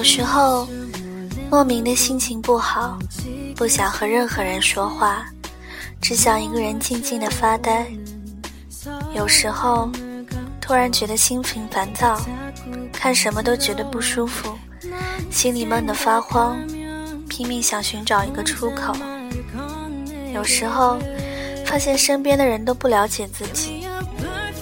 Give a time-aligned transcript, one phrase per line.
[0.00, 0.66] 有时候，
[1.50, 2.98] 莫名的心情不好，
[3.54, 5.26] 不想和任何人说话，
[6.00, 7.86] 只想一个人静静的发呆。
[9.14, 9.90] 有时候，
[10.58, 12.18] 突然觉得心情烦躁，
[12.90, 14.58] 看什么都觉得不舒服，
[15.30, 16.56] 心里闷得发慌，
[17.28, 18.96] 拼命想寻找一个出口。
[20.32, 20.98] 有时候，
[21.66, 23.86] 发现身边的人都不了解自己，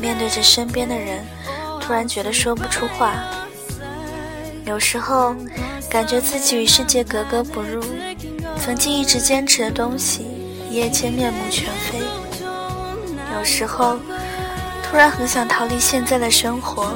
[0.00, 1.24] 面对着身边的人，
[1.80, 3.14] 突然觉得说不出话。
[4.68, 5.34] 有时候，
[5.88, 7.82] 感觉自己与世界格格不入，
[8.60, 10.26] 曾经一直坚持的东西，
[10.70, 11.98] 一夜间面目全非。
[13.34, 13.98] 有时候，
[14.82, 16.92] 突然很想逃离现在的生活，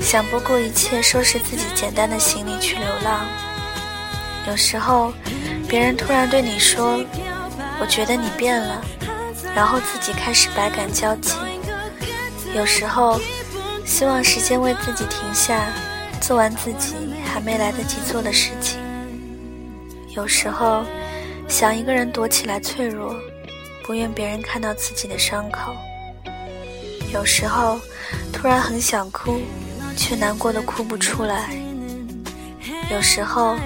[0.00, 3.26] 想不顾一切收拾自己简单的行李去流浪。
[4.48, 5.12] 有时候，
[5.68, 6.98] 别人突然对你说
[7.78, 8.82] ：“我觉得你变了”，
[9.54, 11.34] 然后自己开始百感交集。
[12.54, 13.20] 有时候，
[13.84, 15.60] 希望时间为自己停下。
[16.22, 18.78] 做完自己还没来得及做的事情，
[20.14, 20.84] 有时候
[21.48, 23.12] 想一个人躲起来脆弱，
[23.82, 25.74] 不愿别人看到自己的伤口。
[27.12, 27.78] 有时候
[28.32, 29.40] 突然很想哭，
[29.96, 31.50] 却难过的哭不出来。
[32.92, 33.56] 有时候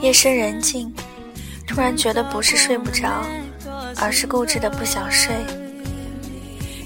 [0.00, 0.92] 夜深人静，
[1.64, 3.24] 突然觉得不是睡不着，
[3.98, 5.32] 而是固执的不想睡。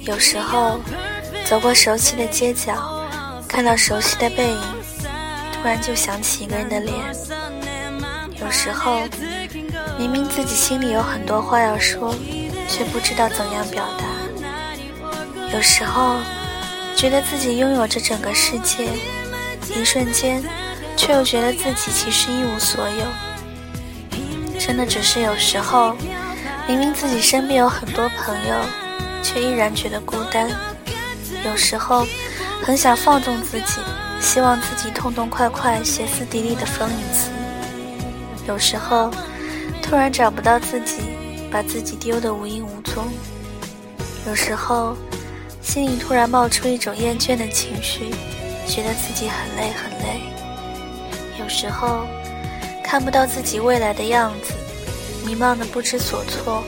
[0.02, 0.78] 有时候
[1.46, 3.02] 走过熟悉的街角，
[3.48, 4.77] 看到熟悉的背影。
[5.60, 6.96] 突然就想起一个人的脸，
[8.40, 9.00] 有时候
[9.98, 12.14] 明明自己心里有很多话要说，
[12.68, 14.04] 却不知道怎样表达；
[15.52, 16.16] 有时候
[16.96, 18.88] 觉得自己拥有着整个世界，
[19.74, 20.42] 一瞬间
[20.96, 23.04] 却又觉得自己其实一无所有。
[24.58, 25.96] 真的只是有时候，
[26.66, 28.54] 明明自己身边有很多朋友，
[29.22, 30.48] 却依然觉得孤单；
[31.44, 32.06] 有时候
[32.62, 33.80] 很想放纵自己。
[34.20, 37.30] 希望自己痛痛快快、歇斯底里的疯一次。
[38.46, 39.10] 有时候，
[39.82, 40.96] 突然找不到自己，
[41.50, 43.08] 把自己丢得无影无踪。
[44.26, 44.96] 有时候，
[45.62, 48.10] 心里突然冒出一种厌倦的情绪，
[48.66, 50.22] 觉得自己很累很累。
[51.38, 52.06] 有时候，
[52.84, 54.52] 看不到自己未来的样子，
[55.26, 56.62] 迷茫的不知所措。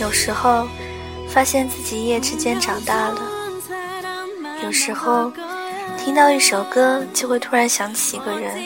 [0.00, 0.66] 有时候，
[1.28, 3.20] 发现自己一夜之间长大了。
[4.62, 5.32] 有时候。
[6.08, 8.64] 听到一首歌，就会突然想起一个人。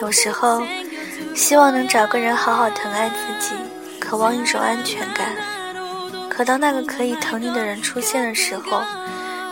[0.00, 0.62] 有时候，
[1.34, 3.54] 希望能找个人好好疼爱自己，
[4.00, 5.36] 渴望一种安全感。
[6.30, 8.80] 可当那个可以疼你的人出现的时候，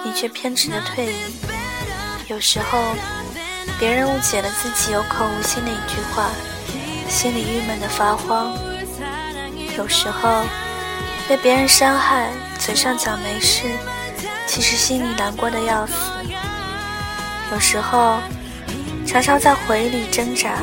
[0.02, 1.12] 你却偏执的退隐。
[2.28, 2.82] 有时候，
[3.78, 6.30] 别人误解了自己有口无心的一句话，
[7.10, 8.56] 心里郁闷的发慌。
[9.76, 10.42] 有时候，
[11.28, 13.68] 被别人伤害，嘴上讲没事，
[14.46, 15.92] 其实心里难过的要死。
[17.52, 18.18] 有时候，
[19.06, 20.58] 常常在回忆里挣扎，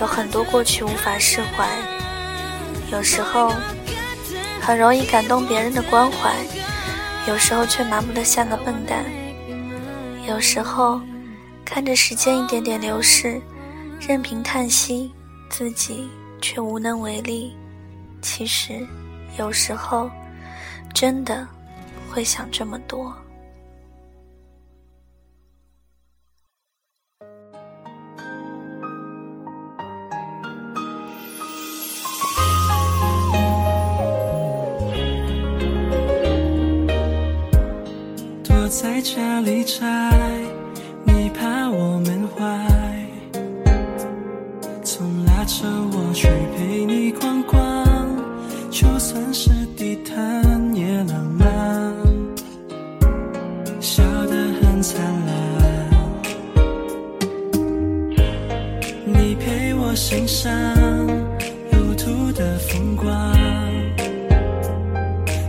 [0.00, 1.66] 有很多过去无法释怀。
[2.92, 3.52] 有时候，
[4.60, 6.34] 很容易感动别人的关怀，
[7.26, 9.04] 有时候却麻木的像个笨蛋。
[10.26, 11.00] 有时候，
[11.64, 13.40] 看着时间一点点流逝，
[14.00, 15.12] 任凭叹息，
[15.48, 16.08] 自己
[16.40, 17.56] 却无能为力。
[18.20, 18.86] 其实，
[19.38, 20.10] 有时候，
[20.94, 21.46] 真的
[22.10, 23.14] 会想这么多。
[38.68, 39.80] 在家里宅，
[41.02, 42.44] 你怕我闷坏，
[44.82, 47.58] 总拉着我去陪你逛逛，
[48.70, 51.94] 就算是地毯也浪漫，
[53.80, 55.88] 笑得很灿烂。
[59.06, 60.52] 你陪我欣赏
[61.72, 63.34] 路途的风光，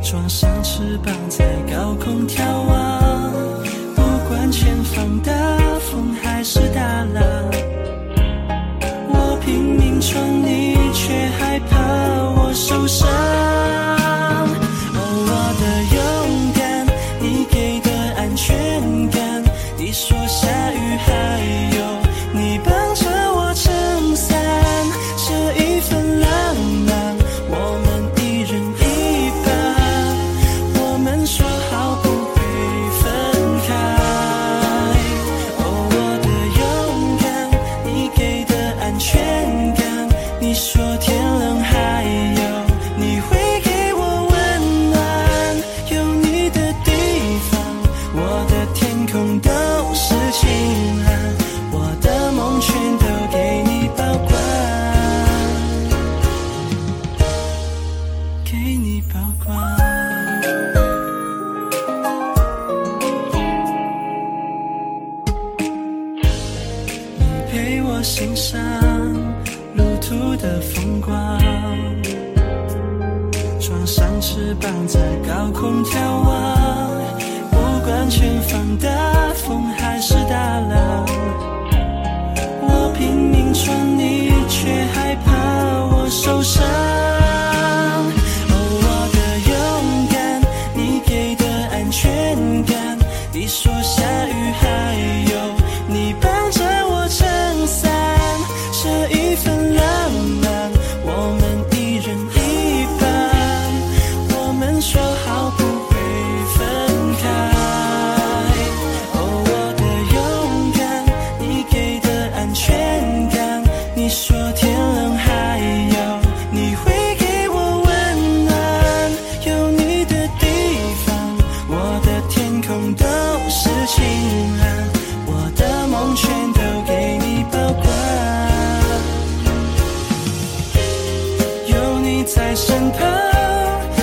[0.02, 1.46] 装上翅膀在
[12.60, 13.29] 受伤。
[58.52, 59.56] 给你保管
[67.16, 68.60] 你陪我欣赏
[69.76, 71.40] 路途的风光
[73.60, 77.02] 装上翅膀在高空眺望
[77.52, 78.90] 不管前方大
[79.36, 81.06] 风还是大浪
[82.64, 85.36] 我拼命穿你却害怕
[85.94, 86.89] 我受伤。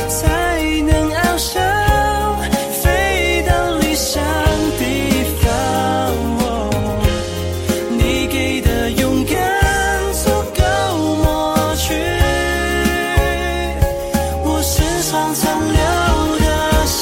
[0.09, 0.21] 才
[0.83, 1.63] 能翱翔，
[2.83, 4.23] 飞到理想
[4.79, 4.83] 地
[5.41, 5.45] 方。
[7.99, 9.35] 你给的勇敢
[10.13, 10.63] 足够
[11.23, 11.95] 抹去
[14.45, 15.45] 我身上残
[15.77, 15.81] 留
[16.39, 16.45] 的
[16.87, 17.01] 伤。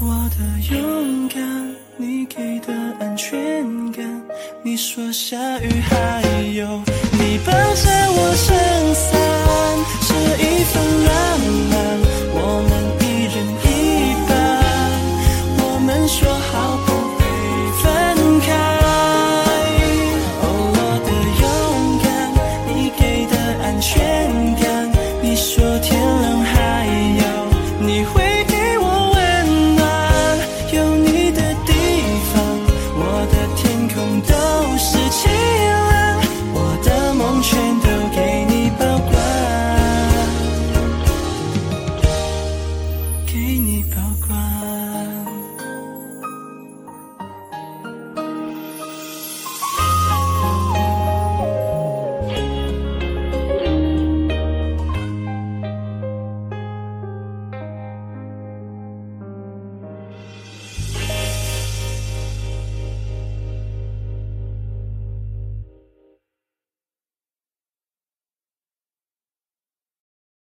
[0.00, 0.04] 我
[0.36, 0.38] 的
[0.74, 1.36] 勇敢，
[1.96, 4.04] 你给的安全感，
[4.62, 6.25] 你说下雨还。
[10.76, 11.15] sunrise